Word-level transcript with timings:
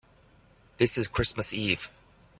This 0.77 0.97
is 0.97 1.07
Christmas 1.07 1.53
Eve. 1.53 1.91